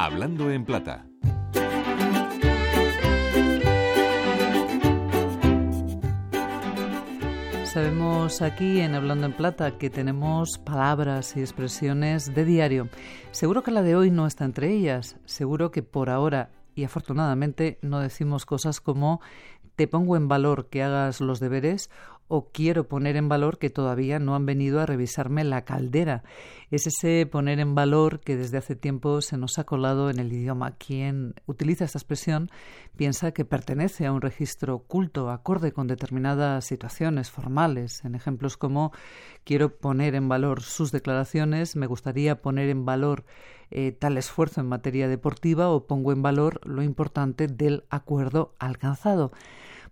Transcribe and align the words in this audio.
Hablando 0.00 0.48
en 0.52 0.64
Plata. 0.64 1.08
Sabemos 7.64 8.40
aquí 8.40 8.80
en 8.80 8.94
Hablando 8.94 9.26
en 9.26 9.32
Plata 9.32 9.76
que 9.76 9.90
tenemos 9.90 10.58
palabras 10.58 11.36
y 11.36 11.40
expresiones 11.40 12.32
de 12.32 12.44
diario. 12.44 12.88
Seguro 13.32 13.64
que 13.64 13.72
la 13.72 13.82
de 13.82 13.96
hoy 13.96 14.12
no 14.12 14.28
está 14.28 14.44
entre 14.44 14.72
ellas. 14.72 15.16
Seguro 15.24 15.72
que 15.72 15.82
por 15.82 16.10
ahora 16.10 16.52
y 16.76 16.84
afortunadamente 16.84 17.80
no 17.82 17.98
decimos 17.98 18.46
cosas 18.46 18.80
como 18.80 19.20
te 19.74 19.88
pongo 19.88 20.16
en 20.16 20.28
valor 20.28 20.68
que 20.68 20.84
hagas 20.84 21.20
los 21.20 21.40
deberes 21.40 21.90
o 22.28 22.50
quiero 22.52 22.88
poner 22.88 23.16
en 23.16 23.28
valor 23.28 23.58
que 23.58 23.70
todavía 23.70 24.18
no 24.18 24.34
han 24.34 24.46
venido 24.46 24.80
a 24.80 24.86
revisarme 24.86 25.44
la 25.44 25.64
caldera. 25.64 26.22
Es 26.70 26.86
ese 26.86 27.26
poner 27.26 27.58
en 27.58 27.74
valor 27.74 28.20
que 28.20 28.36
desde 28.36 28.58
hace 28.58 28.76
tiempo 28.76 29.22
se 29.22 29.38
nos 29.38 29.58
ha 29.58 29.64
colado 29.64 30.10
en 30.10 30.18
el 30.18 30.32
idioma. 30.32 30.72
Quien 30.72 31.34
utiliza 31.46 31.86
esta 31.86 31.98
expresión 31.98 32.50
piensa 32.96 33.32
que 33.32 33.46
pertenece 33.46 34.06
a 34.06 34.12
un 34.12 34.20
registro 34.20 34.74
oculto 34.74 35.30
acorde 35.30 35.72
con 35.72 35.86
determinadas 35.86 36.66
situaciones 36.66 37.30
formales, 37.30 38.04
en 38.04 38.14
ejemplos 38.14 38.56
como 38.56 38.92
quiero 39.44 39.76
poner 39.76 40.14
en 40.14 40.28
valor 40.28 40.62
sus 40.62 40.92
declaraciones, 40.92 41.76
me 41.76 41.86
gustaría 41.86 42.42
poner 42.42 42.68
en 42.68 42.84
valor 42.84 43.24
eh, 43.70 43.92
tal 43.92 44.16
esfuerzo 44.18 44.60
en 44.60 44.66
materia 44.66 45.08
deportiva 45.08 45.68
o 45.68 45.86
pongo 45.86 46.12
en 46.12 46.22
valor 46.22 46.60
lo 46.66 46.82
importante 46.82 47.46
del 47.46 47.84
acuerdo 47.90 48.54
alcanzado. 48.58 49.32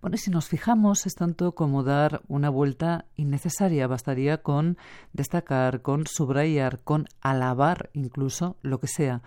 Bueno, 0.00 0.16
si 0.16 0.30
nos 0.30 0.48
fijamos, 0.48 1.06
es 1.06 1.14
tanto 1.14 1.52
como 1.52 1.82
dar 1.82 2.20
una 2.28 2.50
vuelta 2.50 3.06
innecesaria. 3.16 3.86
Bastaría 3.86 4.42
con 4.42 4.76
destacar, 5.12 5.82
con 5.82 6.06
subrayar, 6.06 6.80
con 6.82 7.06
alabar 7.20 7.90
incluso 7.92 8.56
lo 8.62 8.78
que 8.78 8.88
sea. 8.88 9.22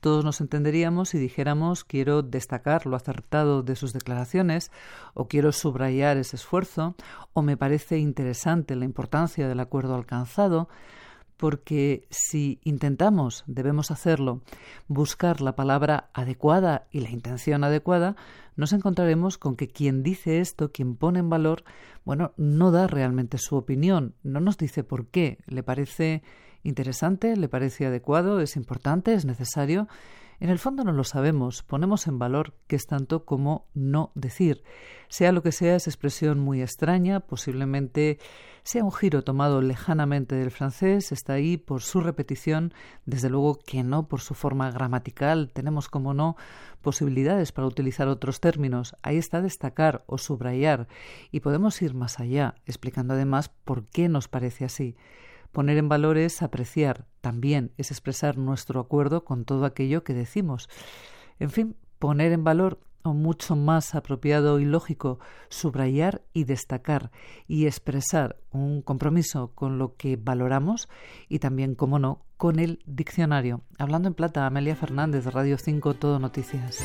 Todos 0.00 0.24
nos 0.24 0.40
entenderíamos 0.40 1.10
si 1.10 1.18
dijéramos 1.18 1.84
quiero 1.84 2.22
destacar 2.22 2.86
lo 2.86 2.96
acertado 2.96 3.62
de 3.62 3.76
sus 3.76 3.92
declaraciones, 3.92 4.70
o 5.12 5.28
quiero 5.28 5.52
subrayar 5.52 6.16
ese 6.16 6.36
esfuerzo, 6.36 6.94
o 7.34 7.42
me 7.42 7.56
parece 7.58 7.98
interesante 7.98 8.76
la 8.76 8.86
importancia 8.86 9.46
del 9.46 9.60
acuerdo 9.60 9.94
alcanzado, 9.94 10.68
porque 11.40 12.06
si 12.10 12.60
intentamos, 12.64 13.44
debemos 13.46 13.90
hacerlo, 13.90 14.42
buscar 14.88 15.40
la 15.40 15.56
palabra 15.56 16.10
adecuada 16.12 16.86
y 16.90 17.00
la 17.00 17.08
intención 17.08 17.64
adecuada, 17.64 18.14
nos 18.56 18.74
encontraremos 18.74 19.38
con 19.38 19.56
que 19.56 19.68
quien 19.68 20.02
dice 20.02 20.40
esto, 20.40 20.70
quien 20.70 20.96
pone 20.96 21.18
en 21.18 21.30
valor, 21.30 21.64
bueno, 22.04 22.34
no 22.36 22.70
da 22.70 22.86
realmente 22.86 23.38
su 23.38 23.56
opinión, 23.56 24.14
no 24.22 24.40
nos 24.40 24.58
dice 24.58 24.84
por 24.84 25.06
qué, 25.06 25.38
le 25.46 25.62
parece 25.62 26.22
interesante, 26.62 27.34
le 27.34 27.48
parece 27.48 27.86
adecuado, 27.86 28.42
es 28.42 28.54
importante, 28.56 29.14
es 29.14 29.24
necesario, 29.24 29.88
en 30.40 30.48
el 30.48 30.58
fondo 30.58 30.84
no 30.84 30.92
lo 30.92 31.04
sabemos, 31.04 31.62
ponemos 31.62 32.06
en 32.06 32.18
valor 32.18 32.54
que 32.66 32.76
es 32.76 32.86
tanto 32.86 33.26
como 33.26 33.66
no 33.74 34.10
decir. 34.14 34.64
Sea 35.08 35.32
lo 35.32 35.42
que 35.42 35.52
sea, 35.52 35.76
es 35.76 35.86
expresión 35.86 36.40
muy 36.40 36.62
extraña, 36.62 37.20
posiblemente 37.20 38.18
sea 38.62 38.84
un 38.84 38.92
giro 38.92 39.22
tomado 39.22 39.60
lejanamente 39.60 40.34
del 40.34 40.50
francés, 40.50 41.12
está 41.12 41.34
ahí 41.34 41.56
por 41.56 41.82
su 41.82 42.00
repetición, 42.00 42.72
desde 43.04 43.28
luego 43.28 43.58
que 43.58 43.82
no 43.82 44.08
por 44.08 44.20
su 44.20 44.34
forma 44.34 44.70
gramatical, 44.70 45.50
tenemos 45.52 45.88
como 45.88 46.14
no 46.14 46.36
posibilidades 46.80 47.52
para 47.52 47.66
utilizar 47.66 48.08
otros 48.08 48.40
términos, 48.40 48.96
ahí 49.02 49.18
está 49.18 49.42
destacar 49.42 50.04
o 50.06 50.18
subrayar, 50.18 50.88
y 51.30 51.40
podemos 51.40 51.80
ir 51.82 51.94
más 51.94 52.18
allá, 52.18 52.54
explicando 52.64 53.14
además 53.14 53.48
por 53.48 53.86
qué 53.86 54.08
nos 54.08 54.28
parece 54.28 54.64
así. 54.64 54.96
Poner 55.52 55.78
en 55.78 55.88
valor 55.88 56.16
es 56.18 56.42
apreciar, 56.42 57.06
también 57.20 57.72
es 57.76 57.90
expresar 57.90 58.38
nuestro 58.38 58.80
acuerdo 58.80 59.24
con 59.24 59.44
todo 59.44 59.64
aquello 59.64 60.04
que 60.04 60.14
decimos. 60.14 60.68
En 61.38 61.50
fin, 61.50 61.76
poner 61.98 62.32
en 62.32 62.44
valor 62.44 62.80
o 63.02 63.14
mucho 63.14 63.56
más 63.56 63.94
apropiado 63.94 64.60
y 64.60 64.64
lógico 64.64 65.18
subrayar 65.48 66.22
y 66.32 66.44
destacar 66.44 67.10
y 67.46 67.66
expresar 67.66 68.36
un 68.50 68.82
compromiso 68.82 69.52
con 69.54 69.78
lo 69.78 69.96
que 69.96 70.16
valoramos 70.16 70.88
y 71.28 71.38
también, 71.38 71.74
como 71.74 71.98
no, 71.98 72.24
con 72.36 72.58
el 72.58 72.80
diccionario. 72.86 73.62
Hablando 73.78 74.08
en 74.08 74.14
plata, 74.14 74.46
Amelia 74.46 74.76
Fernández, 74.76 75.26
Radio 75.26 75.56
5, 75.58 75.94
Todo 75.94 76.18
Noticias. 76.18 76.78